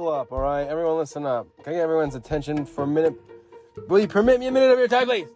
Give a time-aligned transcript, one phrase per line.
[0.00, 0.66] Buckle up, all right?
[0.66, 1.46] Everyone listen up.
[1.62, 3.12] Can I get everyone's attention for a minute?
[3.86, 5.28] Will you permit me a minute of your time, please?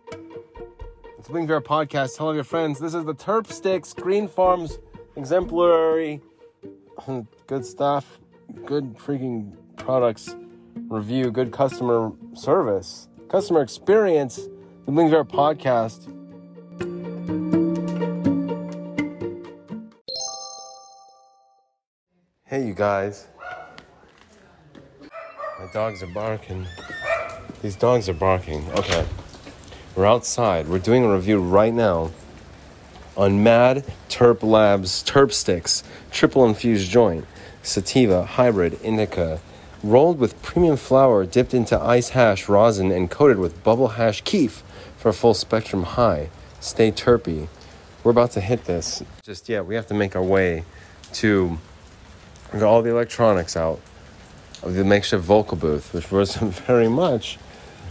[1.18, 2.16] It's Bling Bear Podcast.
[2.16, 2.78] Tell all your friends.
[2.78, 4.78] This is the Terpstix Green Farms
[5.16, 6.22] exemplary.
[7.46, 8.20] Good stuff.
[8.64, 10.34] Good freaking products.
[10.88, 11.30] Review.
[11.30, 13.08] Good customer service.
[13.28, 14.48] Customer experience.
[14.86, 16.10] The Bling Bear Podcast.
[22.46, 23.26] Hey, you guys.
[25.72, 26.66] Dogs are barking.
[27.62, 28.70] These dogs are barking.
[28.72, 29.06] Okay.
[29.96, 30.68] We're outside.
[30.68, 32.10] We're doing a review right now
[33.16, 37.24] on Mad Terp Labs Terpstix, triple infused joint,
[37.62, 39.40] sativa, hybrid, indica,
[39.82, 44.62] rolled with premium flower, dipped into ice hash rosin, and coated with bubble hash keef
[44.96, 46.30] for a full spectrum high.
[46.60, 47.48] Stay terpy.
[48.02, 49.02] We're about to hit this.
[49.22, 50.64] Just, yeah, we have to make our way
[51.14, 51.58] to
[52.54, 53.80] all the electronics out
[54.64, 57.38] of the makeshift vocal booth, which wasn't very much.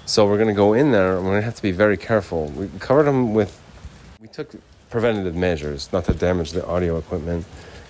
[0.05, 2.47] So we're gonna go in there and we're gonna have to be very careful.
[2.47, 3.59] We covered them with,
[4.19, 4.52] we took
[4.89, 7.45] preventative measures not to damage the audio equipment,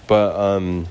[0.07, 0.87] but um,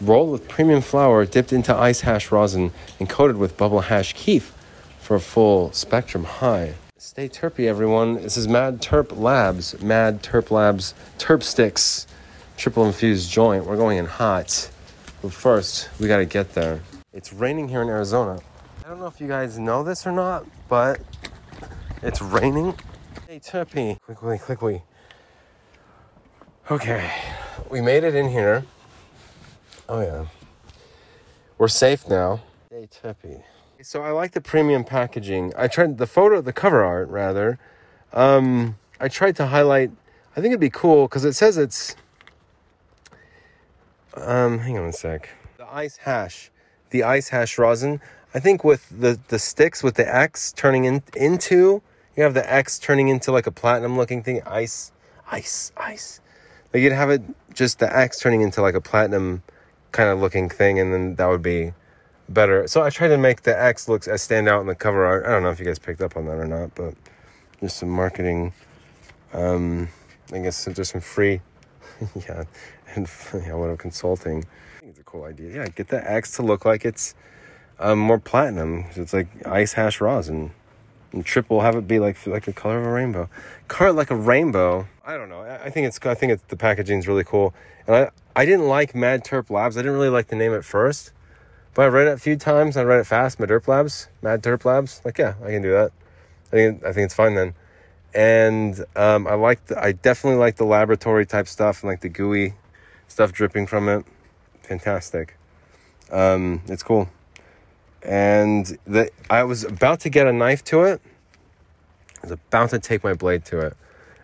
[0.00, 4.52] rolled with premium flour, dipped into ice hash rosin, and coated with bubble hash keef
[5.00, 6.74] for a full spectrum high.
[6.98, 8.14] Stay terpy, everyone.
[8.14, 12.06] This is Mad Terp Labs, Mad Terp Labs, Terpstix,
[12.56, 13.64] triple infused joint.
[13.64, 14.70] We're going in hot.
[15.22, 16.80] But first, we gotta get there.
[17.16, 18.38] It's raining here in Arizona.
[18.84, 21.00] I don't know if you guys know this or not, but
[22.02, 22.74] it's raining.
[23.26, 23.98] Hey, Terpy.
[24.02, 24.82] Quickly, quickly.
[26.70, 27.10] Okay,
[27.70, 28.64] we made it in here.
[29.88, 30.26] Oh, yeah.
[31.56, 32.42] We're safe now.
[32.68, 33.42] Hey, Terpy.
[33.80, 35.54] So I like the premium packaging.
[35.56, 37.58] I tried the photo, the cover art, rather.
[38.12, 39.90] Um, I tried to highlight,
[40.32, 41.96] I think it'd be cool because it says it's
[44.14, 45.30] um, hang on a sec.
[45.56, 46.50] The ice hash,
[46.90, 48.00] the ice hash rosin.
[48.34, 51.82] I think with the the sticks with the X turning in, into
[52.16, 54.42] you have the X turning into like a platinum looking thing.
[54.46, 54.92] Ice,
[55.30, 56.20] ice, ice.
[56.72, 57.22] Like you'd have it
[57.54, 59.42] just the X turning into like a platinum
[59.92, 61.72] kind of looking thing, and then that would be
[62.28, 62.66] better.
[62.66, 65.26] So I tried to make the X look as stand out in the cover art.
[65.26, 66.94] I don't know if you guys picked up on that or not, but
[67.60, 68.52] just some marketing.
[69.32, 69.88] Um,
[70.32, 71.40] I guess there's some free,
[72.28, 72.44] yeah,
[72.94, 74.44] and yeah, what a consulting.
[74.86, 75.52] Think it's a cool idea.
[75.52, 77.16] Yeah, get the X to look like it's
[77.80, 78.84] um, more platinum.
[78.94, 80.52] It's like ice hash rosin.
[81.10, 83.28] And triple have it be like like the color of a rainbow.
[83.66, 84.86] Color like a rainbow.
[85.04, 85.40] I don't know.
[85.40, 87.52] I, think it's I think it's the packaging's really cool.
[87.88, 89.76] And I I didn't like Mad Terp Labs.
[89.76, 91.10] I didn't really like the name at first.
[91.74, 92.76] But I read it a few times.
[92.76, 93.40] I read it fast.
[93.40, 94.06] Mad Terp Labs.
[94.22, 95.00] Mad Terp Labs.
[95.04, 95.90] Like yeah, I can do that.
[96.46, 97.54] I think I think it's fine then.
[98.14, 102.54] And um, I like I definitely like the laboratory type stuff and like the gooey
[103.08, 104.06] stuff dripping from it.
[104.66, 105.36] Fantastic.
[106.10, 107.08] Um, it's cool.
[108.02, 111.00] And the, I was about to get a knife to it.
[112.18, 113.76] I was about to take my blade to it.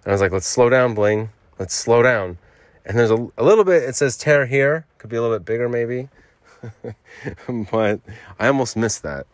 [0.04, 1.30] And I was like, let's slow down, Bling.
[1.58, 2.38] Let's slow down.
[2.84, 4.84] And there's a, a little bit, it says tear here.
[4.98, 6.08] Could be a little bit bigger, maybe.
[7.70, 8.00] but
[8.38, 9.26] I almost missed that.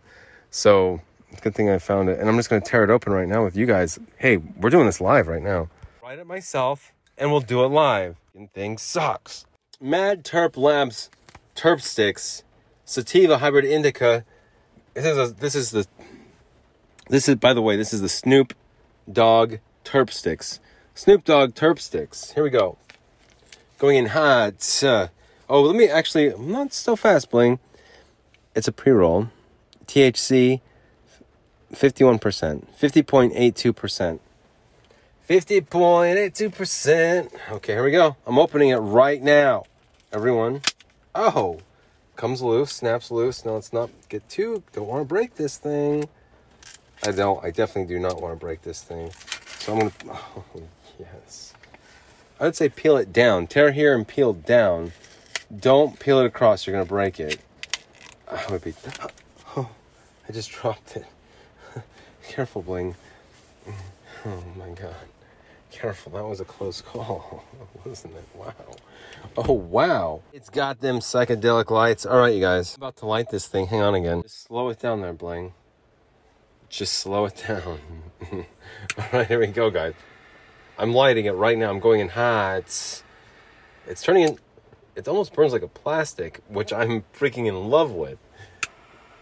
[0.50, 2.19] So, it's a good thing I found it.
[2.19, 3.98] And I'm just going to tear it open right now with you guys.
[4.16, 5.69] Hey, we're doing this live right now.
[6.02, 9.46] Write it myself, and we'll do it live And thing sucks.
[9.81, 11.09] Mad Terp Labs
[11.55, 12.43] Terpstix
[12.84, 14.25] Sativa Hybrid Indica.
[14.94, 15.87] This is a, this is the
[17.09, 18.55] this is by the way this is the Snoop
[19.11, 20.59] Dogg Terpstix.
[20.97, 22.34] Snoop Dogg Terpstix.
[22.34, 22.77] Here we go.
[23.78, 24.83] Going in hot.
[24.83, 25.09] Uh,
[25.49, 26.33] oh, let me actually.
[26.33, 27.61] I'm not so fast, bling.
[28.56, 29.28] It's a pre-roll.
[29.87, 30.61] THC,
[31.72, 34.21] fifty-one percent, fifty point eight two percent.
[35.28, 37.31] 50.82%.
[37.50, 38.16] Okay, here we go.
[38.27, 39.65] I'm opening it right now.
[40.11, 40.62] Everyone.
[41.15, 41.61] Oh,
[42.16, 43.44] comes loose, snaps loose.
[43.44, 46.09] No, let's not get too, don't want to break this thing.
[47.05, 49.11] I don't, I definitely do not want to break this thing.
[49.59, 50.44] So I'm going to, oh,
[50.99, 51.53] yes.
[52.41, 53.47] I would say peel it down.
[53.47, 54.93] Tear here and peel down.
[55.55, 57.38] Don't peel it across, you're going to break it.
[58.29, 58.73] Ah, I would be,
[59.58, 59.69] oh,
[60.26, 61.05] I just dropped it.
[62.26, 62.94] Careful, Bling.
[64.25, 64.97] Oh my god.
[65.70, 67.44] Careful, that was a close call,
[67.85, 68.25] wasn't it?
[68.35, 68.55] Wow.
[69.37, 70.23] Oh, wow.
[70.32, 72.06] It's got them psychedelic lights.
[72.06, 72.75] All right, you guys.
[72.76, 73.67] I'm about to light this thing.
[73.67, 74.23] Hang on again.
[74.23, 75.53] Just slow it down there, Bling.
[76.69, 77.79] Just slow it down.
[78.32, 79.94] All right, here we go, guys.
[80.79, 81.71] I'm lighting it right now.
[81.71, 82.59] I'm going in hot.
[82.59, 83.03] It's,
[83.87, 84.38] it's turning in,
[84.97, 88.19] it almost burns like a plastic, which I'm freaking in love with.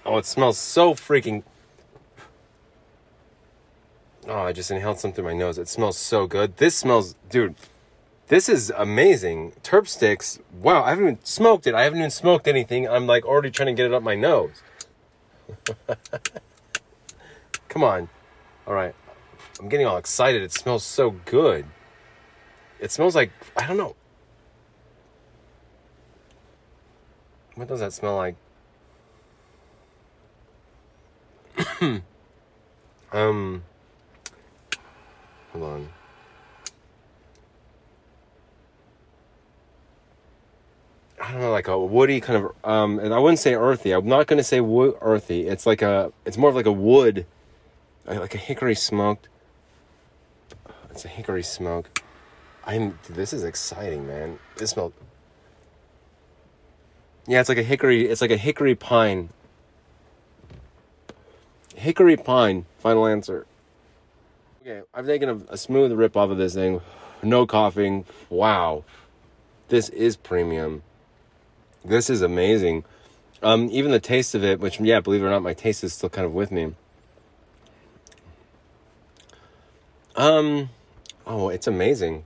[0.04, 1.42] Oh, it smells so freaking
[4.28, 5.56] Oh, I just inhaled some through my nose.
[5.56, 6.56] It smells so good.
[6.56, 7.54] This smells, dude.
[8.28, 9.52] This is amazing.
[9.62, 10.40] Terpstix.
[10.52, 11.74] Wow, I haven't even smoked it.
[11.74, 12.88] I haven't even smoked anything.
[12.88, 14.62] I'm like already trying to get it up my nose.
[17.68, 18.08] Come on.
[18.66, 18.94] All right.
[19.60, 20.42] I'm getting all excited.
[20.42, 21.66] It smells so good.
[22.80, 23.94] It smells like, I don't know.
[27.54, 28.34] What does that smell like?
[33.12, 33.62] um,
[35.58, 35.88] hold on.
[41.22, 43.90] I don't know, like a woody kind of, um, and I wouldn't say earthy.
[43.92, 45.48] I'm not going to say wood earthy.
[45.48, 47.26] It's like a, it's more of like a wood,
[48.04, 49.28] like a hickory smoked.
[50.90, 52.00] It's a hickory smoke.
[52.64, 54.38] I'm, this is exciting, man.
[54.56, 54.92] This smells.
[57.26, 59.30] Yeah, it's like a hickory, it's like a hickory pine.
[61.74, 63.46] Hickory pine, final answer.
[64.66, 66.80] Okay, I've taken a, a smooth rip off of this thing.
[67.22, 68.04] No coughing.
[68.28, 68.82] Wow.
[69.68, 70.82] This is premium.
[71.84, 72.82] This is amazing.
[73.44, 75.92] Um, even the taste of it, which yeah, believe it or not, my taste is
[75.92, 76.74] still kind of with me.
[80.16, 80.70] Um,
[81.28, 82.24] oh, it's amazing.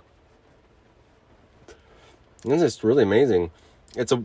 [2.43, 3.51] This is really amazing.
[3.95, 4.25] It's a.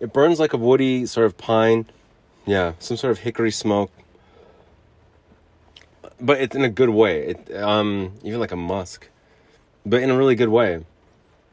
[0.00, 1.86] It burns like a woody sort of pine,
[2.44, 3.90] yeah, some sort of hickory smoke.
[6.20, 7.28] But it's in a good way.
[7.28, 9.08] It um even like a musk,
[9.84, 10.84] but in a really good way.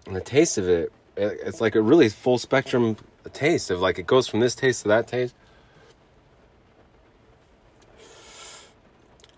[0.06, 2.98] And the taste of it, it's like a really full spectrum
[3.32, 5.36] taste of like it goes from this taste to that taste.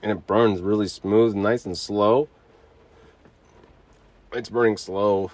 [0.01, 2.30] And it burns really smooth nice and slow.
[4.33, 5.31] It's burning slow.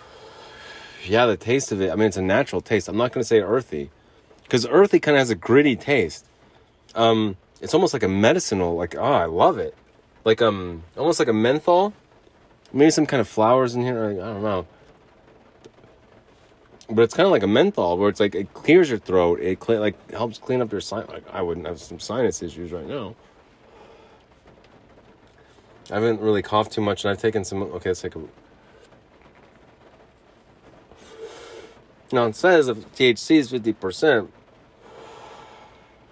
[1.05, 2.87] Yeah the taste of it i mean it's a natural taste.
[2.87, 3.89] I'm not going to say earthy
[4.43, 6.25] because earthy kind of has a gritty taste.
[6.95, 9.75] Um it's almost like a medicinal like oh i love it
[10.23, 11.93] like um almost like a menthol.
[12.73, 14.65] Maybe some kind of flowers in here i don't know.
[16.89, 19.39] But it's kind of like a menthol where it's like it clears your throat.
[19.39, 22.71] It cle- like helps clean up your sin like i wouldn't have some sinus issues
[22.71, 23.15] right now.
[25.91, 28.21] I haven't really coughed too much and i've taken some okay let's take a
[32.13, 34.29] now it says if thc is 50%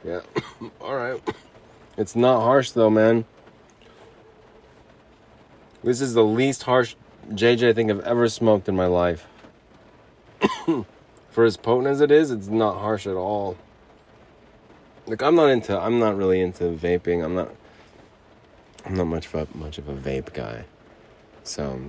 [0.04, 0.20] yeah
[0.82, 1.22] all right
[1.98, 3.24] it's not harsh though man
[5.84, 6.96] this is the least harsh
[7.32, 9.28] jj i think i've ever smoked in my life
[11.30, 13.58] for as potent as it is, it's not harsh at all.
[15.08, 17.24] Like I'm not into I'm not really into vaping.
[17.24, 17.50] I'm not
[18.86, 20.66] I'm not much of a much of a vape guy.
[21.44, 21.80] So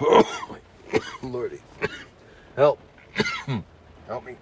[1.22, 1.60] lordy.
[2.56, 2.80] Help.
[4.06, 4.36] Help me.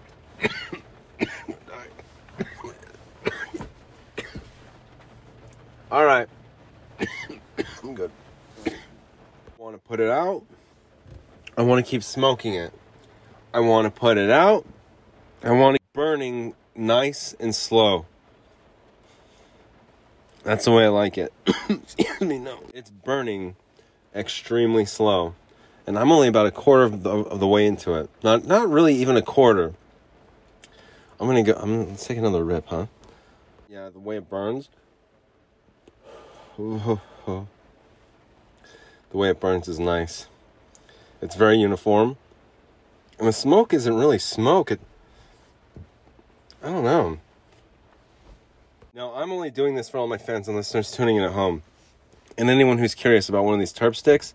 [5.91, 6.29] All right.
[7.83, 8.11] I'm good.
[8.67, 8.73] I
[9.57, 10.45] want to put it out.
[11.57, 12.73] I want to keep smoking it.
[13.55, 14.67] I want to put it out.
[15.43, 18.05] I want it burning nice and slow.
[20.45, 21.33] That's the way I like it.
[21.71, 22.59] Excuse me, no.
[22.75, 23.57] It's burning
[24.15, 25.35] extremely slow.
[25.87, 28.11] And I'm only about a quarter of the, of the way into it.
[28.23, 29.73] Not not really even a quarter.
[31.19, 31.55] I'm gonna go.
[31.55, 32.87] I'm let's take another rip, huh?
[33.71, 34.69] Yeah, the way it burns.
[36.59, 37.47] The
[39.13, 40.27] way it burns is nice.
[41.23, 42.17] It's very uniform.
[43.17, 44.73] And the smoke isn't really smoke.
[44.73, 44.81] It,
[46.63, 47.19] I don't know.
[48.93, 51.63] Now, I'm only doing this for all my fans and listeners tuning in at home.
[52.37, 54.33] And anyone who's curious about one of these Terpstix,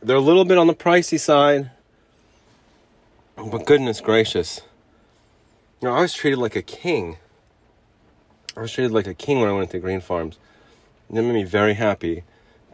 [0.00, 1.72] they're a little bit on the pricey side.
[3.36, 4.60] Oh, but goodness gracious.
[5.82, 7.16] You know, I was treated like a king.
[8.56, 10.36] I was treated like a king when I went to GreenPharms.
[11.10, 12.24] It made me very happy.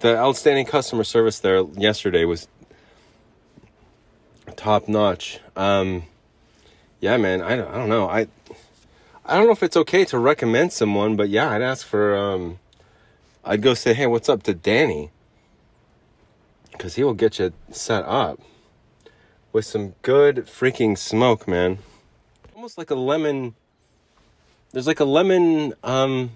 [0.00, 2.48] The outstanding customer service there yesterday was
[4.56, 5.40] top notch.
[5.56, 6.04] Um,
[7.00, 8.08] yeah, man, I, I don't know.
[8.08, 8.28] I
[9.24, 12.16] I don't know if it's okay to recommend someone, but yeah, I'd ask for.
[12.16, 12.58] Um,
[13.44, 15.10] I'd go say, hey, what's up to Danny?
[16.72, 18.40] Because he will get you set up
[19.52, 21.78] with some good freaking smoke, man.
[22.54, 23.54] Almost like a lemon.
[24.72, 25.74] There's like a lemon.
[25.82, 26.32] Um,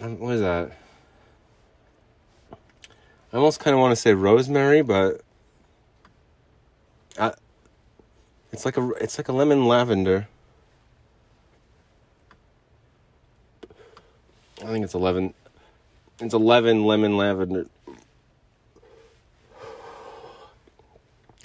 [0.00, 0.72] Um, what is that?
[3.32, 5.22] I almost kind of want to say rosemary, but
[7.18, 7.32] I,
[8.52, 10.28] it's like a it's like a lemon lavender.
[14.62, 15.34] I think it's eleven.
[16.20, 17.66] It's eleven lemon lavender.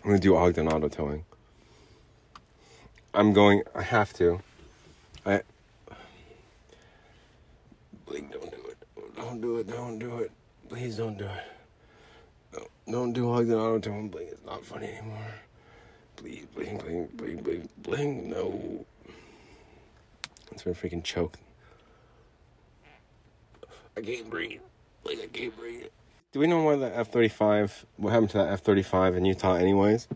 [0.03, 1.25] I'm gonna do Ogden auto towing.
[3.13, 3.63] I'm going.
[3.73, 4.41] I have to.
[8.15, 8.31] It.
[9.15, 9.67] Don't do it.
[9.67, 10.31] Don't do it.
[10.69, 11.43] Please don't do it.
[12.53, 14.27] No, don't do hugs and auto tone bling.
[14.31, 15.35] It's not funny anymore.
[16.15, 18.29] Please, bling, bling, bling, bling, bling.
[18.29, 18.85] No.
[20.49, 21.39] That's been freaking choked.
[23.97, 24.61] I can't breathe.
[25.03, 25.85] Like I can't breathe.
[26.31, 27.85] Do we know why the F thirty five?
[27.97, 30.07] What happened to that F thirty five in Utah, anyways?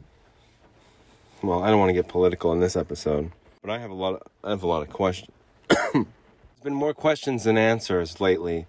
[1.44, 4.16] Well, I don't want to get political in this episode, but I have a lot.
[4.16, 5.32] Of, I have a lot of questions.
[6.58, 8.66] There's been more questions than answers lately.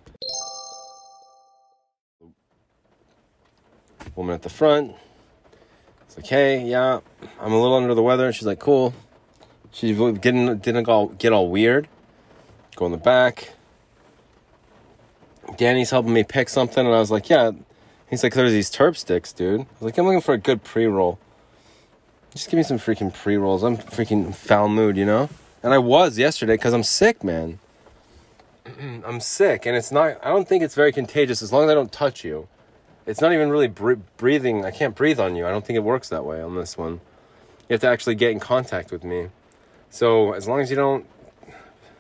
[4.15, 4.95] Woman at the front.
[6.03, 7.01] It's like, hey, yeah,
[7.41, 8.31] I'm a little under the weather.
[8.31, 8.93] She's like, cool.
[9.73, 11.89] She's getting didn't all get all weird.
[12.77, 13.55] Go in the back.
[15.57, 17.53] Danny's helping me pick something, and I was like, yeah.
[18.11, 19.63] He's like, there's these terp sticks, dude.
[19.63, 21.19] I was like, I'm looking for a good pre roll.
[22.35, 23.63] Just give me some freaking pre rolls.
[23.63, 25.31] I'm freaking foul mood, you know?
[25.63, 27.61] And I was yesterday because I'm sick, man.
[29.05, 31.75] I'm sick, and it's not, I don't think it's very contagious as long as I
[31.75, 32.49] don't touch you.
[33.07, 34.65] It's not even really breathing.
[34.65, 35.47] I can't breathe on you.
[35.47, 37.01] I don't think it works that way on this one.
[37.69, 39.29] You have to actually get in contact with me.
[39.91, 41.07] So as long as you don't,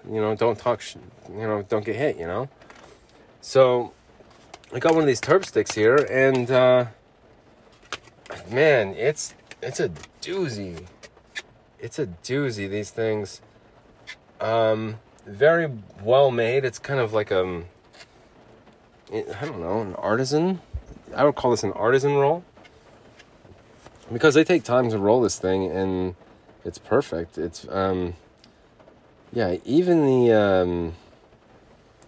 [0.06, 2.48] you know, don't talk, you know, don't get hit, you know?
[3.40, 3.92] So
[4.72, 6.87] I got one of these Terpstix here, and uh,
[8.50, 9.88] man, it's it's a
[10.20, 10.87] doozy.
[11.78, 12.68] It's a doozy.
[12.68, 13.40] These things,
[14.40, 14.98] um,
[15.28, 15.70] very
[16.02, 16.64] well made.
[16.64, 17.66] It's kind of like um,
[19.12, 20.61] I don't know, an artisan.
[21.14, 22.44] I would call this an artisan roll
[24.12, 26.14] because they take time to roll this thing, and
[26.64, 27.38] it's perfect.
[27.38, 28.14] It's um,
[29.32, 30.94] yeah, even the um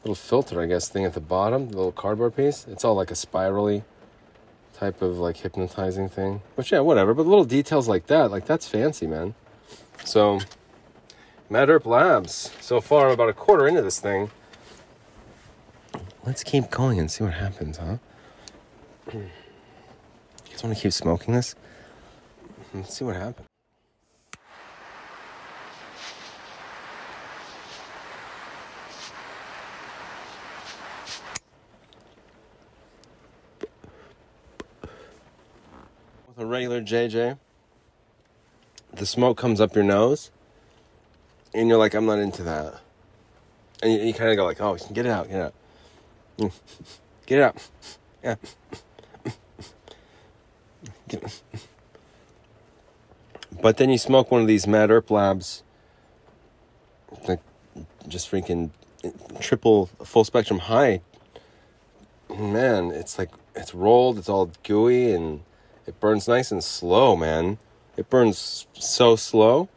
[0.02, 2.66] little filter, I guess, thing at the bottom, the little cardboard piece.
[2.68, 3.84] It's all like a spirally
[4.74, 6.42] type of like hypnotizing thing.
[6.54, 7.14] Which yeah, whatever.
[7.14, 9.34] But little details like that, like that's fancy, man.
[10.04, 10.40] So
[11.52, 12.52] Mad Terp Labs.
[12.60, 14.30] So far, I'm about a quarter into this thing.
[16.24, 17.96] Let's keep going and see what happens, huh?
[19.12, 19.28] You
[20.48, 21.56] guys want to keep smoking this?
[22.72, 23.48] Let's see what happens.
[36.28, 37.38] With a regular JJ,
[38.92, 40.30] the smoke comes up your nose,
[41.54, 42.80] and you're like, I'm not into that.
[43.82, 45.54] And you, you kind of go like, oh, get it out, get it out.
[47.26, 47.68] Get it out.
[48.24, 48.36] Yeah.
[53.60, 55.62] But then you smoke one of these Mad Terp Labs,
[57.28, 57.40] like
[58.08, 58.70] just freaking
[59.38, 61.02] triple full spectrum high.
[62.30, 65.42] Man, it's like it's rolled, it's all gooey and
[65.86, 67.58] it burns nice and slow, man.
[67.96, 69.68] It burns so slow.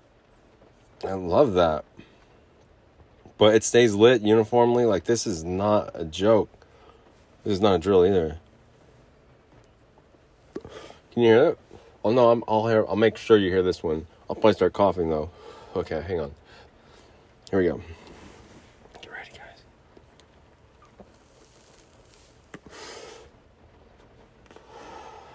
[1.06, 1.86] I love that.
[3.38, 4.86] But it stays lit uniformly.
[4.86, 6.50] Like, this is not a joke.
[7.44, 8.38] This is not a drill either.
[11.12, 11.60] Can you hear it?
[12.06, 12.86] Oh no, I'm, I'll hear.
[12.88, 14.08] I'll make sure you hear this one.
[14.30, 15.30] I'll probably start coughing though.
[15.76, 16.32] Okay, hang on.
[17.50, 17.82] Here we go.
[19.02, 19.64] Get ready, guys.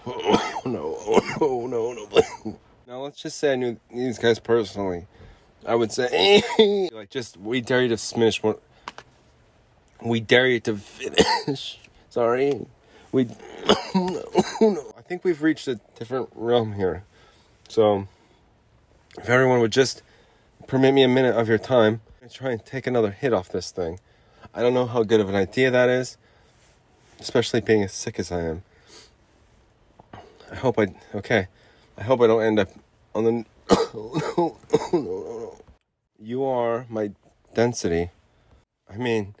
[0.61, 0.97] Oh no,
[1.41, 2.59] oh no, no.
[2.85, 5.07] now let's just say I knew these guys personally.
[5.65, 6.41] I would say,
[6.91, 8.41] like, just we dare you to finish.
[8.41, 8.55] One,
[10.01, 11.79] we dare you to finish.
[12.09, 12.65] Sorry,
[13.11, 13.27] we.
[13.65, 17.03] I think we've reached a different realm here.
[17.67, 18.07] So,
[19.17, 20.01] if everyone would just
[20.67, 23.71] permit me a minute of your time, and try and take another hit off this
[23.71, 23.99] thing.
[24.53, 26.17] I don't know how good of an idea that is,
[27.19, 28.63] especially being as sick as I am.
[30.51, 31.47] I hope I okay.
[31.97, 32.69] I hope I don't end up
[33.13, 33.45] on the.
[36.21, 37.11] You are my
[37.53, 38.09] density.
[38.91, 39.35] I mean,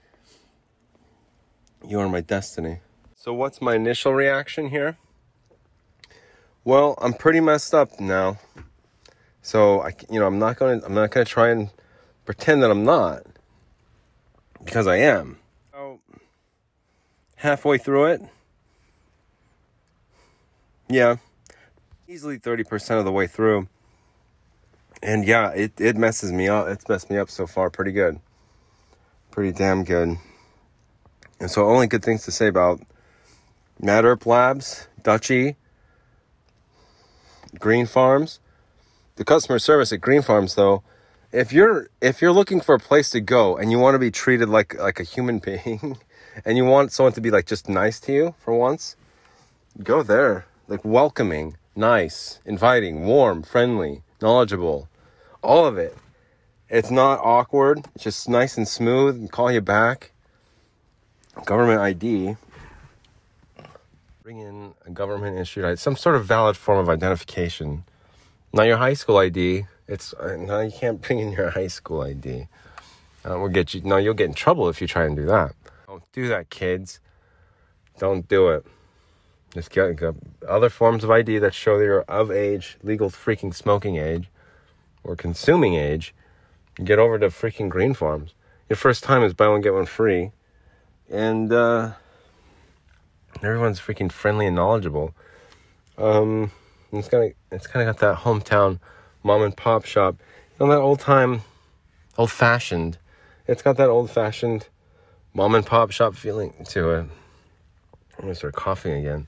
[1.85, 2.79] you are my destiny.
[3.15, 4.97] So, what's my initial reaction here?
[6.63, 8.37] Well, I'm pretty messed up now.
[9.41, 11.69] So I, you know, I'm not gonna, I'm not gonna try and
[12.25, 13.23] pretend that I'm not,
[14.63, 15.37] because I am.
[15.73, 15.99] So
[17.37, 18.21] halfway through it,
[20.87, 21.17] yeah,
[22.07, 23.67] easily 30% of the way through.
[25.01, 26.67] And yeah, it, it messes me up.
[26.67, 28.19] It's messed me up so far pretty good.
[29.31, 30.17] Pretty damn good.
[31.39, 32.81] And so, only good things to say about
[33.79, 35.55] Mad Terp Labs, Dutchie,
[37.57, 38.39] Green Farms.
[39.15, 40.83] The customer service at GreenPharms, though,
[41.31, 44.11] if you're if you're looking for a place to go and you want to be
[44.11, 45.97] treated like like a human being,
[46.43, 48.95] and you want someone to be like just nice to you for once,
[49.81, 54.88] go there like welcoming, nice, inviting, warm, friendly, knowledgeable,
[55.41, 55.97] all of it.
[56.69, 57.85] It's not awkward.
[57.95, 60.11] It's just nice and smooth and call you back.
[61.45, 62.35] government ID.
[64.23, 67.83] Bring in a government issued ID, some sort of valid form of identification.
[68.53, 69.65] Not your high school ID.
[69.87, 72.47] It's uh, no, you can't bring in your high school ID.
[73.25, 73.81] Uh, we'll get you.
[73.81, 75.53] No, you'll get in trouble if you try and do that.
[75.87, 76.99] Don't do that, kids.
[77.97, 78.65] Don't do it.
[79.53, 80.13] Just get, get
[80.47, 84.29] other forms of ID that show that you're of age, legal freaking smoking age,
[85.09, 86.13] or consuming age.
[86.81, 88.29] Get over to freaking GreenPharms.
[88.69, 90.31] Your first time is buy one get one free,
[91.09, 91.93] and uh,
[93.41, 95.15] everyone's freaking friendly and knowledgeable.
[95.97, 96.51] Um,
[96.93, 98.79] it's kind of it's kind of got that hometown
[99.23, 100.15] mom and pop shop,
[100.59, 101.41] you know that old time,
[102.17, 102.99] old fashioned.
[103.47, 104.67] It's got that old fashioned
[105.33, 106.99] mom and pop shop feeling to it.
[106.99, 109.25] I'm gonna start coughing again.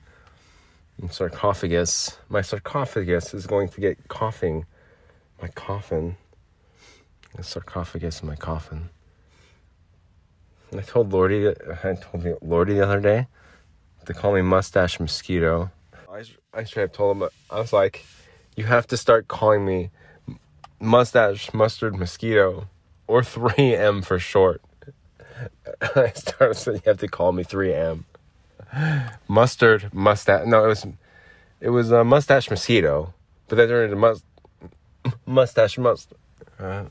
[1.10, 2.18] sarcophagus.
[2.28, 4.64] My sarcophagus is going to get coughing.
[5.42, 6.16] My coffin.
[7.34, 8.90] The sarcophagus in my coffin.
[10.70, 11.48] And I told Lordy,
[11.84, 13.26] I told Lordy the other day
[14.06, 15.72] to call me Mustache Mosquito.
[16.08, 16.22] I,
[16.54, 18.04] I straight up told him, I was like,
[18.54, 19.90] you have to start calling me
[20.78, 22.68] Mustache Mustard Mosquito
[23.08, 24.62] or 3M for short.
[25.96, 28.04] I started saying you have to call me 3M.
[29.26, 30.46] Mustard mustache.
[30.46, 30.86] No, it was
[31.60, 33.12] it was a mustache mosquito,
[33.48, 34.22] but then turned into mus-
[35.26, 36.12] mustache must.
[36.58, 36.84] Uh,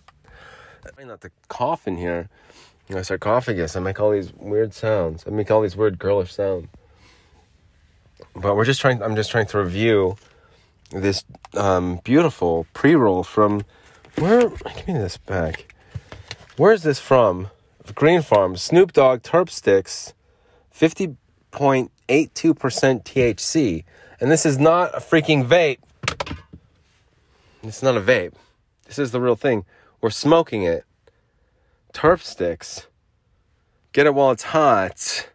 [0.98, 2.30] I not the cough in here.
[2.90, 3.76] My sarcophagus.
[3.76, 5.24] I make all these weird sounds.
[5.26, 6.68] I make all these weird girlish sounds.
[8.36, 9.02] But we're just trying.
[9.02, 10.18] I'm just trying to review
[10.92, 11.24] this
[11.56, 13.64] um, beautiful pre-roll from
[14.18, 14.50] where?
[14.50, 15.74] Give me this back.
[16.58, 17.50] Where is this from?
[17.86, 18.58] GreenPharm.
[18.58, 20.14] Snoop Dogg Terpstix,
[20.70, 21.16] fifty
[21.52, 23.84] point eight two percent THC,
[24.20, 25.80] and this is not a freaking vape.
[27.64, 28.34] It's not a vape.
[28.86, 29.66] This is the real thing.
[30.02, 30.84] We're smoking it.
[31.94, 32.88] Terpstix.
[33.94, 35.30] Get it while it's hot.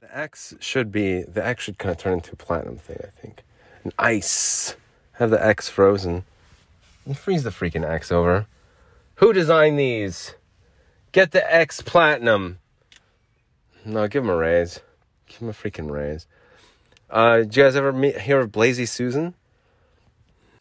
[0.00, 3.20] The X should be, the X should kind of turn into a platinum thing, I
[3.20, 3.42] think.
[3.84, 4.76] An ice.
[5.12, 6.24] Have the X frozen.
[7.04, 8.46] And freeze the freaking X over.
[9.16, 10.34] Who designed these?
[11.12, 12.58] Get the X platinum.
[13.84, 14.80] No, give him a raise.
[15.26, 16.26] Give him a freaking raise.
[17.08, 19.34] Uh, did you guys ever meet, hear of Blazy Susan?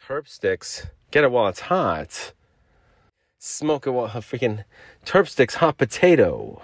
[0.09, 0.87] Terpstix.
[1.11, 2.33] Get it while it's hot.
[3.37, 4.63] Smoke it while a freaking
[5.05, 6.63] Terpstix hot potato.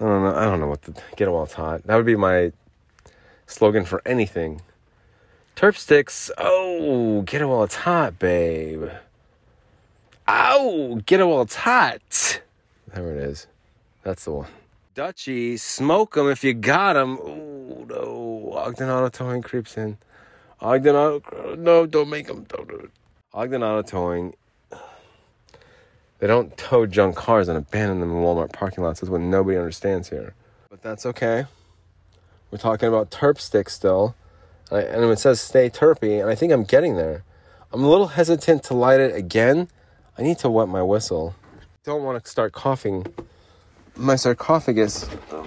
[0.00, 0.34] I don't know.
[0.34, 1.82] I don't know what to get it while it's hot.
[1.86, 2.52] That would be my
[3.46, 4.62] slogan for anything.
[5.54, 6.30] Terpstix.
[6.38, 8.88] Oh, get it while it's hot, babe.
[10.26, 12.40] Ow, get it while it's hot.
[12.94, 13.48] There it is.
[14.02, 14.48] That's the one.
[14.94, 17.18] Dutchie, smoke them if you got them.
[17.20, 19.98] Oh no, Ogden Auto Towing creeps in.
[20.60, 22.44] Ogden Auto, no, don't make them.
[22.48, 22.90] Don't do it.
[23.32, 24.34] Ogden Auto Towing
[26.18, 29.00] they don't tow junk cars and abandon them in Walmart parking lots.
[29.00, 30.34] That's what nobody understands here.
[30.68, 31.46] But that's okay.
[32.50, 34.16] We're talking about Terpstix still.
[34.70, 37.24] And it says stay terpy, and I think I'm getting there.
[37.72, 39.68] I'm a little hesitant to light it again.
[40.18, 41.34] I need to wet my whistle.
[41.84, 43.06] Don't want to start coughing.
[43.96, 45.08] My sarcophagus.
[45.32, 45.42] Oh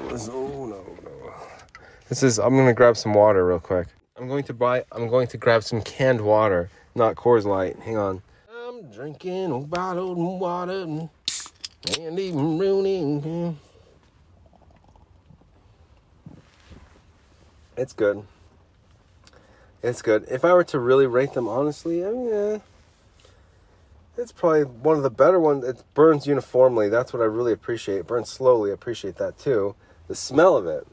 [0.68, 1.34] no, no.
[2.10, 2.40] This is.
[2.40, 3.88] I'm gonna grab some water real quick.
[4.22, 4.86] I'm going to buy.
[4.92, 7.80] I'm going to grab some canned water, not Coors Light.
[7.80, 8.22] Hang on
[8.56, 11.10] I'm drinking bottled water
[12.00, 13.58] and even Rooney.
[17.76, 18.24] It's good.
[19.82, 20.28] It's good.
[20.30, 22.58] If I were to really rate them honestly, I mean, yeah,
[24.18, 25.64] it's probably one of the better ones.
[25.64, 26.90] It burns uniformly.
[26.90, 27.98] That's what I really appreciate.
[27.98, 28.70] It burns slowly.
[28.70, 29.74] I appreciate that too.
[30.08, 30.86] The smell of it.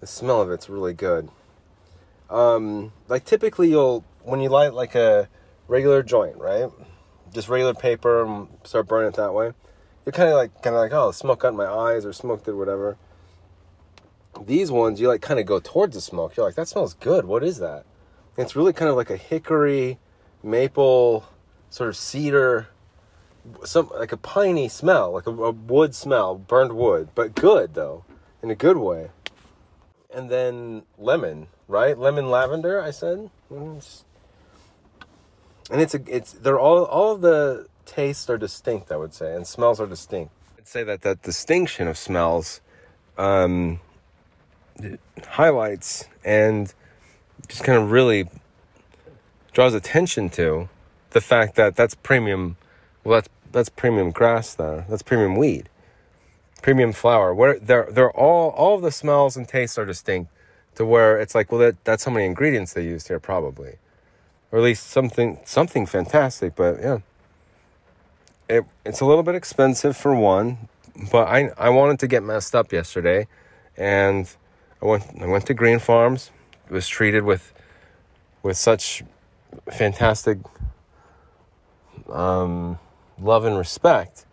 [0.00, 1.28] The smell of it's really good.
[2.32, 5.28] Um, like typically you'll when you light like a
[5.68, 6.70] regular joint, right?
[7.32, 9.52] Just regular paper and start burning it that way.
[10.04, 12.54] You're kind of like, kind of like, oh, smoke got my eyes or smoked it,
[12.54, 12.96] whatever.
[14.44, 16.36] These ones, you like kind of go towards the smoke.
[16.36, 17.26] You're like, that smells good.
[17.26, 17.84] What is that?
[18.36, 19.98] And it's really kind of like a hickory,
[20.42, 21.28] maple,
[21.70, 22.68] sort of cedar,
[23.64, 28.04] some like a piney smell, like a, a wood smell, burned wood, but good though,
[28.42, 29.10] in a good way.
[30.14, 31.96] And then lemon, right?
[31.98, 32.80] Lemon lavender.
[32.80, 33.30] I said.
[33.50, 34.04] It's,
[35.70, 39.34] and it's a it's they're all all of the tastes are distinct i would say
[39.34, 42.60] and smells are distinct i'd say that that distinction of smells
[43.18, 43.78] um,
[45.28, 46.72] highlights and
[47.46, 48.28] just kind of really
[49.52, 50.68] draws attention to
[51.10, 52.56] the fact that that's premium
[53.04, 55.68] well that's that's premium grass there that's premium weed
[56.62, 60.31] premium flower where they're they're all all of the smells and tastes are distinct
[60.76, 63.76] to where it's like well that, that's how many ingredients they used here probably
[64.52, 66.54] or at least something something fantastic.
[66.54, 66.98] But yeah,
[68.48, 70.68] it it's a little bit expensive for one.
[71.10, 73.26] but I I wanted to get messed up yesterday,
[73.76, 74.30] and
[74.82, 76.30] I went I went to GreenPharms.
[76.70, 77.52] Was treated with
[78.42, 79.02] with such
[79.70, 80.38] fantastic
[82.10, 82.78] um,
[83.20, 84.24] love and respect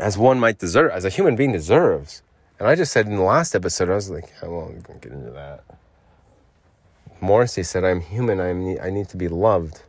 [0.00, 2.22] as one might deserve, as a human being deserves.
[2.58, 5.30] And I just said in the last episode, I was like, I won't get into
[5.30, 5.64] that.
[7.20, 9.82] Morrissey said, I'm human, I'm, I need to be loved,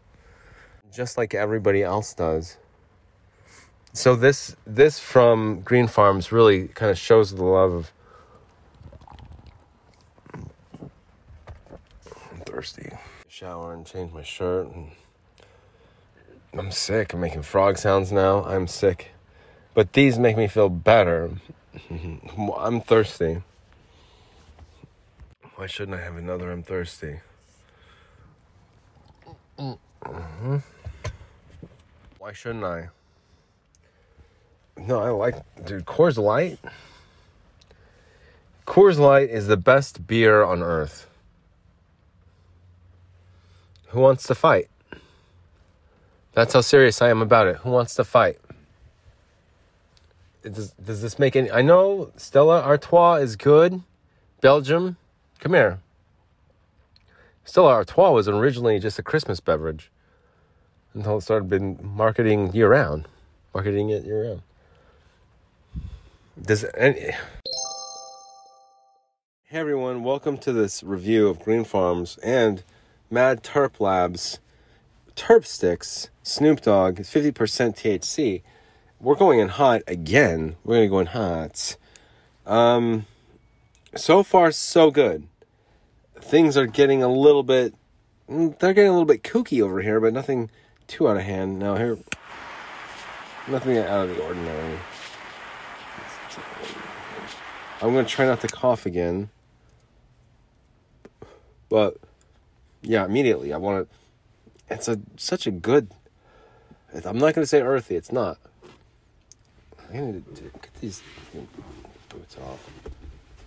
[0.91, 2.57] just like everybody else does.
[3.91, 7.91] So this this from GreenPharms really kind of shows the love of
[12.31, 12.91] I'm thirsty.
[13.27, 14.91] Shower and change my shirt and
[16.53, 17.13] I'm sick.
[17.13, 18.43] I'm making frog sounds now.
[18.43, 19.11] I'm sick.
[19.73, 21.31] But these make me feel better.
[22.57, 23.41] I'm thirsty.
[25.55, 26.51] Why shouldn't I have another?
[26.51, 27.19] I'm thirsty.
[29.59, 30.57] Mm-hmm.
[32.17, 32.89] Why shouldn't I?
[34.77, 36.59] No, I like, dude, Coors Light.
[38.65, 41.07] Coors Light is the best beer on earth.
[43.87, 44.69] Who wants to fight?
[46.33, 47.57] That's how serious I am about it.
[47.57, 48.39] Who wants to fight?
[50.41, 51.51] Does, does this make any?
[51.51, 53.81] I know Stella Artois is good.
[54.39, 54.95] Belgium,
[55.39, 55.79] come here.
[57.43, 59.91] Stella Artois was originally just a Christmas beverage
[60.93, 63.05] until it started been marketing year round,
[63.53, 64.41] marketing it year round.
[66.41, 67.11] Does any?
[69.43, 72.63] Hey everyone, welcome to this review of GreenPharms and
[73.11, 74.39] Mad Terp Labs
[75.17, 78.41] Terpstix Snoop Dogg 50% THC.
[78.99, 80.55] We're going in hot again.
[80.63, 81.77] We're going to go in hot.
[82.45, 83.05] Um,
[83.95, 85.27] so far, so good.
[86.19, 87.73] Things are getting a little bit,
[88.29, 90.49] mm, they're getting a little bit kooky over here, but nothing
[90.87, 91.59] too out of hand.
[91.59, 91.97] Now, here,
[93.47, 94.79] nothing out of the ordinary.
[97.81, 99.29] I'm going to try not to cough again.
[101.69, 101.97] But,
[102.81, 103.95] yeah, immediately, I want to
[104.69, 105.91] it's a such a good.
[106.93, 107.95] I'm not going to say earthy.
[107.95, 108.37] It's not.
[109.91, 111.01] I need to get these
[112.09, 112.69] boots off.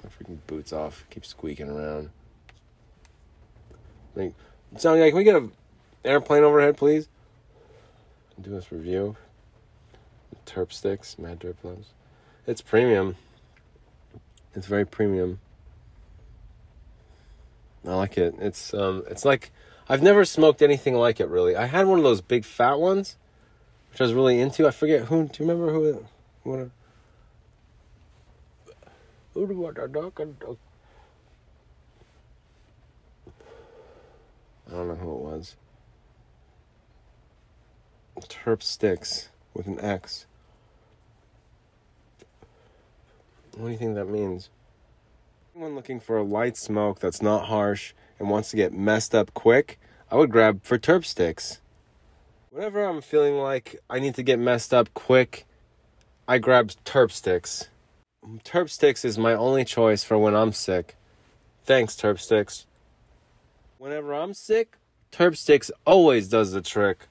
[0.03, 1.05] My freaking boots off.
[1.11, 2.11] Keep squeaking around.
[4.15, 4.35] Like,
[4.77, 5.53] sound like, can we get an
[6.05, 7.09] airplane overhead, please?
[8.41, 9.17] Do this review.
[10.47, 11.89] Terpstix, Mad Terp Labs.
[12.47, 13.17] It's premium.
[14.55, 15.39] It's very premium.
[17.87, 18.35] I like it.
[18.39, 19.51] It's um, it's like
[19.89, 21.57] I've never smoked anything like it really.
[21.57, 23.17] I had one of those big fat ones,
[23.91, 24.67] which I was really into.
[24.67, 25.25] I forget who.
[25.25, 26.05] Do you remember who?
[26.45, 26.71] What?
[29.35, 29.79] Who do what?
[29.79, 30.17] I don't
[34.89, 35.57] know who it was.
[38.21, 40.27] Terpstix with an X.
[43.57, 44.51] What do you think that means?
[45.55, 49.35] Anyone looking for a light smoke that's not harsh and wants to get messed up
[49.35, 49.79] quick,
[50.11, 51.59] I would grab for Terpstix.
[52.51, 55.47] Whenever I'm feeling like I need to get messed up quick,
[56.29, 57.69] I grab Terpstix.
[58.45, 60.97] Terp sticks is my only choice for when I'm sick.
[61.65, 62.65] Thanks, Terpstix.
[63.79, 64.79] Whenever I'm sick,
[65.11, 67.09] Terpstix always does the trick.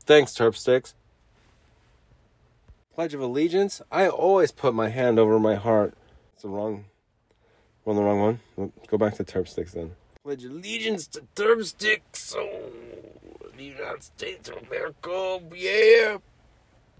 [0.00, 0.92] Thanks, Terpstix.
[2.94, 5.94] Pledge of Allegiance, I always put my hand over my heart.
[6.34, 6.84] It's the wrong
[7.88, 8.20] on the wrong
[8.56, 8.72] one.
[8.88, 9.92] Go back to Terpstix then.
[10.22, 12.34] Pledge allegiance to Terpstix.
[12.36, 12.70] Oh,
[13.56, 16.18] the United States of America, yeah.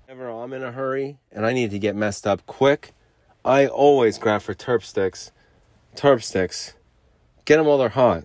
[0.09, 2.93] Whenever I'm in a hurry and I need to get messed up quick,
[3.45, 5.33] I always grab for Terpstix.
[5.95, 6.73] Terp sticks.
[7.45, 8.25] Get them while they're hot.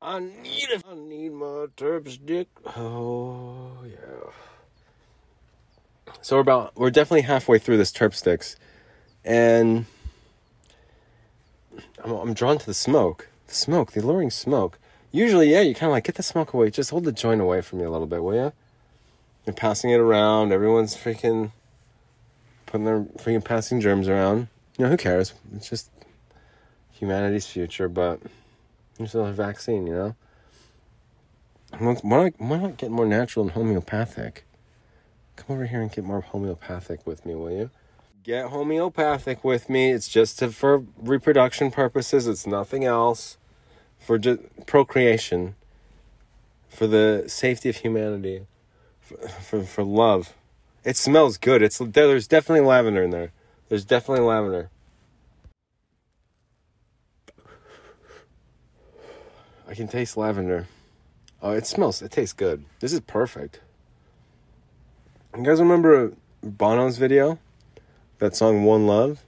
[0.00, 0.82] I need it.
[0.90, 2.48] I need my terp stick.
[2.74, 4.30] Oh yeah.
[6.22, 8.56] So we're about we're definitely halfway through this Terpstix,
[9.22, 9.84] and
[12.02, 13.28] I'm, I'm drawn to the smoke.
[13.48, 14.78] The smoke, the alluring smoke.
[15.12, 16.70] Usually, yeah, you kind of like get the smoke away.
[16.70, 18.52] Just hold the joint away from me a little bit, will you?
[19.48, 20.52] You're passing it around.
[20.52, 21.52] Everyone's freaking
[22.66, 24.48] putting their freaking passing germs around.
[24.76, 25.32] You know, who cares?
[25.56, 25.90] It's just
[26.92, 28.20] humanity's future, but
[28.98, 30.16] there's still a vaccine, you know?
[31.78, 34.44] Why not, why not get more natural and homeopathic?
[35.36, 37.70] Come over here and get more homeopathic with me, will you?
[38.28, 39.90] get homeopathic with me.
[39.90, 42.26] It's just to, for reproduction purposes.
[42.26, 43.38] It's nothing else.
[43.98, 45.54] For just procreation.
[46.68, 48.42] For the safety of humanity.
[49.08, 50.34] For, for, love.
[50.84, 51.62] It smells good.
[51.62, 53.32] It's there's definitely lavender in there.
[53.68, 54.70] There's definitely lavender.
[59.66, 60.66] I can taste lavender.
[61.40, 62.02] Oh, it smells.
[62.02, 62.64] It tastes good.
[62.80, 63.60] This is perfect.
[65.36, 67.38] You guys remember Bono's video?
[68.18, 69.22] That song One Love.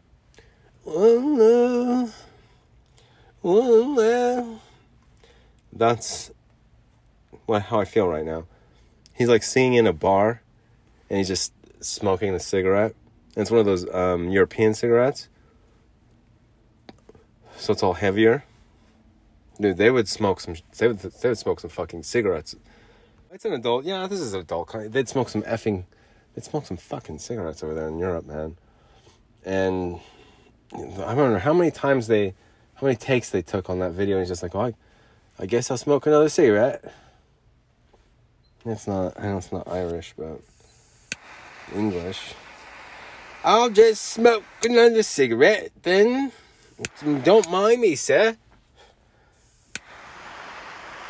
[0.83, 2.25] One love.
[3.43, 4.61] One love.
[5.73, 6.31] That's
[7.49, 8.45] how I feel right now.
[9.21, 10.41] He's like singing in a bar
[11.11, 11.53] and he's just
[11.85, 12.95] smoking the cigarette.
[13.35, 15.29] And it's one of those um, European cigarettes.
[17.59, 18.45] So it's all heavier.
[19.61, 20.55] Dude, they would smoke some.
[20.79, 22.57] They would, they would smoke some fucking cigarettes.
[23.31, 23.85] It's an adult.
[23.85, 24.75] Yeah, this is an adult.
[24.91, 25.85] They'd smoke some effing.
[26.35, 28.57] They'd smoke some fucking cigarettes over there in Europe, man.
[29.45, 30.01] And
[30.73, 32.33] I wonder how many times they,
[32.77, 34.17] how many takes they took on that video.
[34.17, 34.75] And he's just like, oh, I,
[35.39, 36.91] I guess I'll smoke another cigarette.
[38.65, 39.19] It's not.
[39.19, 40.41] I know it's not Irish, but
[41.75, 42.35] English.
[43.43, 46.33] I'll just smoke another cigarette then.
[47.25, 48.37] Don't mind me, sir.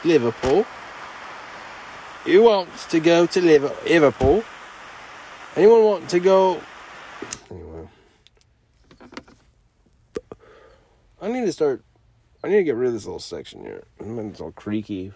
[0.05, 0.65] Liverpool.
[2.25, 4.45] Who wants to go to Liverpool?
[5.57, 6.61] Anyone want to go?
[7.51, 7.89] Anyway,
[11.21, 11.83] I need to start.
[12.45, 13.85] I need to get rid of this little section here.
[13.99, 15.13] It's all creaky.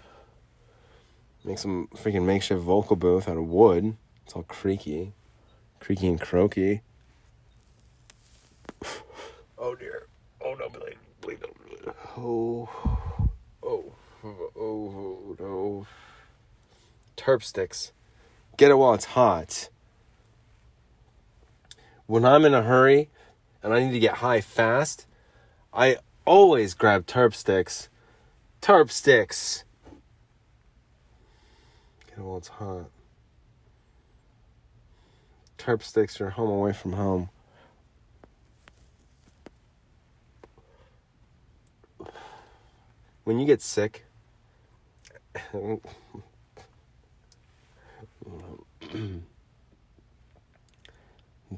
[1.44, 3.96] Make some freaking makeshift vocal booth out of wood.
[4.24, 5.12] It's all creaky,
[5.78, 6.80] creaky and croaky.
[9.58, 10.06] Oh dear.
[10.42, 11.54] Oh no, please, please don't.
[12.16, 12.68] Oh,
[13.62, 13.92] oh,
[14.24, 15.86] oh, oh, no.
[17.16, 17.92] Terpstix.
[18.56, 19.68] Get it while it's hot.
[22.06, 23.10] When I'm in a hurry
[23.62, 25.06] and I need to get high fast,
[25.72, 27.88] I always grab Terpstix.
[28.62, 29.63] Terp sticks.
[32.14, 32.90] Get while it's hot.
[35.58, 37.30] Terpstix are home away from home.
[43.24, 44.04] when you get sick,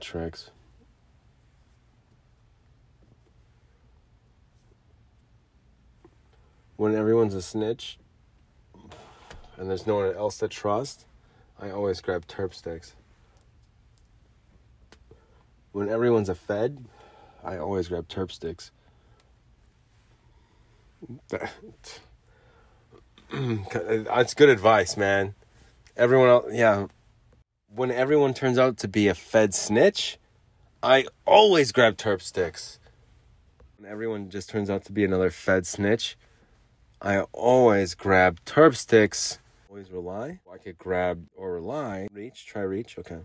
[0.00, 0.50] tracks.
[6.76, 7.98] When everyone's a snitch
[9.58, 11.06] and there's no one else to trust,
[11.60, 12.92] I always grab Terpstix.
[15.72, 16.86] When everyone's a fed,
[17.44, 18.70] I always grab Terpstix.
[23.30, 25.34] That's good advice, man.
[25.96, 26.86] Everyone else, yeah.
[27.68, 30.18] When everyone turns out to be a Fed snitch,
[30.82, 32.78] I always grab Terpstix.
[33.76, 36.16] When everyone just turns out to be another Fed snitch,
[37.02, 39.38] I always grab Terpstix.
[39.68, 40.40] Always rely.
[40.52, 42.08] I could grab or rely.
[42.12, 42.98] Reach, try reach.
[42.98, 43.18] Okay.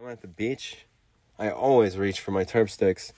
[0.00, 0.86] I'm at the beach.
[1.38, 3.12] I always reach for my Terpstix.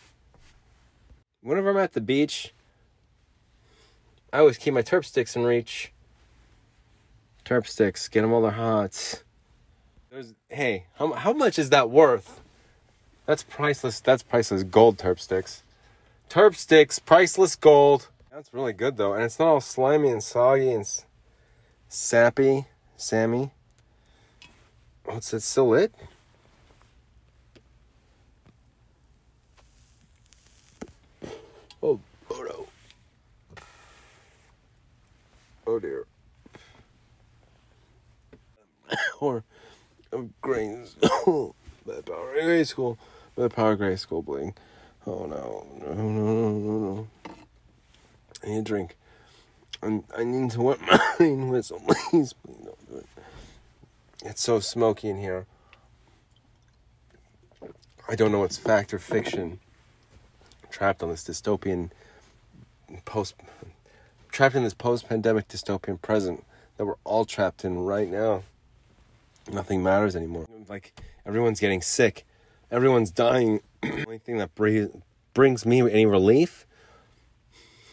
[1.43, 2.53] Whenever I'm at the beach,
[4.33, 5.93] I always keep my Terpstix in reach.
[7.45, 9.23] Terpstix, get them while they're hot.
[10.11, 12.41] There's, hey, how, how much is that worth?
[13.27, 14.01] That's priceless.
[14.01, 15.62] That's priceless gold Terpstix.
[16.29, 18.09] Terp sticks, priceless gold.
[18.33, 20.85] That's really good though, and it's not all slimy and soggy and
[21.88, 23.51] sappy, Sammy.
[25.05, 25.92] What's it still lit?
[31.83, 32.66] Oh, oh no.
[35.66, 36.07] Oh dear.
[39.20, 39.44] or
[40.12, 40.94] of grains.
[41.87, 42.99] Bad power gray school.
[43.37, 44.55] Bad power gray school bling.
[45.07, 45.66] Oh no.
[45.81, 47.09] No no no no no.
[48.42, 48.96] I need a drink.
[49.83, 51.81] I I need to wet my whistle.
[51.87, 53.07] Please, please don't do it.
[54.25, 55.47] It's so smoky in here.
[58.09, 59.61] I don't know what's fact or fiction.
[60.71, 61.91] trapped on this dystopian
[63.05, 63.35] post
[64.31, 66.45] trapped in this post-pandemic dystopian present
[66.77, 68.43] that we're all trapped in right now.
[69.51, 70.47] Nothing matters anymore.
[70.69, 70.93] Like
[71.25, 72.27] everyone's getting sick,
[72.71, 73.61] everyone's dying.
[73.81, 74.55] the only thing that
[75.35, 76.67] brings me any relief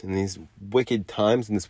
[0.04, 1.70] in these wicked times in this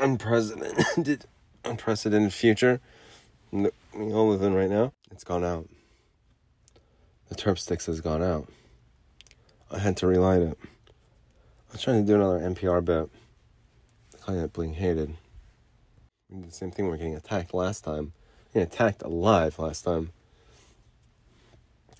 [0.00, 1.24] unprecedented,
[1.64, 2.80] unprecedented future
[3.52, 5.68] we all live in right now, it's gone out.
[7.28, 8.48] The Terpstix has gone out.
[9.70, 10.58] I had to relight it.
[10.62, 13.08] I was trying to do another NPR bit.
[14.12, 15.16] The kind that Bling hated.
[16.28, 18.12] The same thing, we are getting attacked last time.
[18.52, 20.10] Getting attacked alive last time.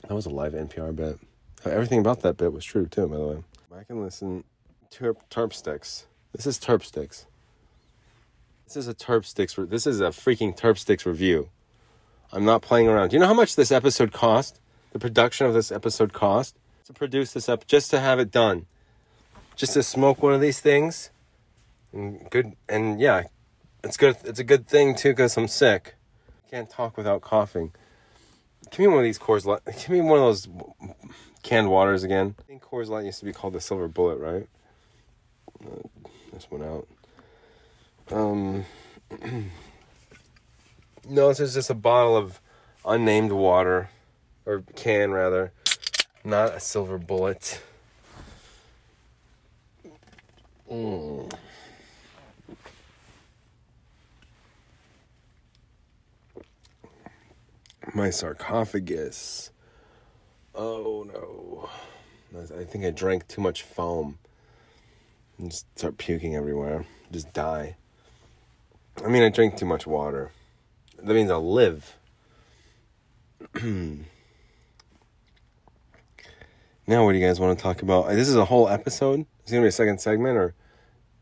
[0.03, 1.19] That was a live NPR bit.
[1.65, 3.45] Everything about that bit was true, too, by the way.
[3.71, 4.45] Back and listen
[4.91, 6.05] to Terpstix.
[6.33, 7.27] This is Terpstix.
[8.67, 9.57] This is a Terpstix.
[9.57, 11.51] Re- this is a freaking Terpstix review.
[12.33, 13.11] I'm not playing around.
[13.11, 14.61] Do you know how much this episode cost?
[14.93, 16.57] The production of this episode cost
[16.87, 18.67] to produce this up, just to have it done
[19.61, 21.11] just to smoke one of these things.
[21.93, 23.25] And good, and yeah,
[23.85, 24.17] it's good.
[24.25, 25.97] It's a good thing too because I'm sick.
[26.51, 27.73] Can't talk without coughing.
[28.71, 29.61] Give me one of these Coors Light.
[29.67, 30.49] Give me one of those
[31.43, 32.35] canned waters again.
[32.39, 34.49] I think Coors Light used to be called the Silver Bullet, right?
[35.65, 35.89] Uh,
[36.33, 36.87] this one out.
[38.11, 38.65] Um,
[41.09, 42.41] no, this is just a bottle of
[42.85, 43.91] unnamed water,
[44.47, 45.53] or can rather,
[46.25, 47.61] not a Silver Bullet.
[50.71, 51.33] Mm.
[57.95, 59.51] My sarcophagus.
[60.55, 61.69] Oh no.
[62.57, 64.19] I think I drank too much foam.
[65.39, 66.87] And just start puking everywhere.
[67.11, 67.77] Just die.
[69.05, 70.31] I mean, I drink too much water.
[71.03, 71.97] That means I'll live.
[73.63, 74.05] now,
[77.05, 78.07] what do you guys want to talk about?
[78.07, 79.27] Uh, this is a whole episode.
[79.41, 80.55] It's going to be a second segment, or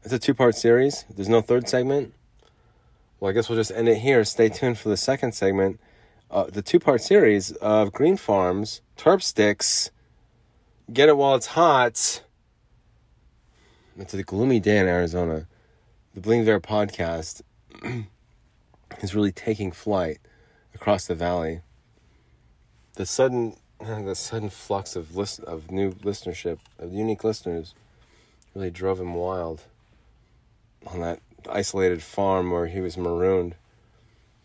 [0.02, 1.04] it's a two part series.
[1.08, 2.12] There's no third segment.
[3.20, 4.24] Well, I guess we'll just end it here.
[4.24, 5.80] Stay tuned for the second segment.
[6.30, 9.90] Uh, the two part series of GreenPharms, Terp Sticks,
[10.92, 12.22] Get It While It's Hot.
[13.96, 15.46] It's a gloomy day in Arizona.
[16.14, 17.40] The Bling Bear podcast
[19.00, 20.18] is really taking flight
[20.74, 21.62] across the valley.
[22.96, 27.74] The sudden, the sudden flux of list of new listenership of unique listeners
[28.54, 29.62] really drove him wild
[30.86, 33.54] on that isolated farm where he was marooned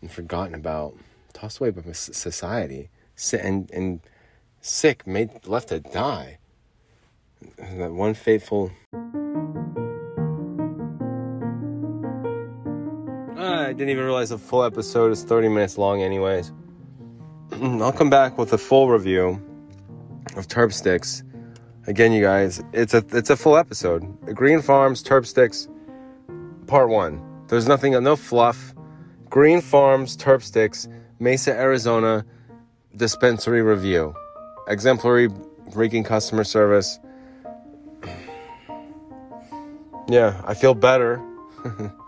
[0.00, 0.94] and forgotten about,
[1.34, 2.88] tossed away by society,
[3.32, 4.00] and and
[4.62, 6.38] sick, made left to die.
[7.58, 8.70] That one fateful.
[13.36, 16.52] Ah, I didn't even realize the full episode is 30 minutes long, anyways.
[17.52, 19.42] I'll come back with a full review
[20.36, 21.22] of Terpstix.
[21.86, 24.02] Again, you guys, it's a it's a full episode.
[24.34, 25.68] Green Farms Terpstix,
[26.66, 27.22] Part One.
[27.48, 28.74] There's nothing, no fluff.
[29.28, 32.24] Green Farms Terpstix, Mesa, Arizona,
[32.96, 34.14] dispensary review.
[34.68, 35.28] Exemplary
[35.70, 36.98] freaking customer service.
[40.06, 41.18] Yeah, I feel better.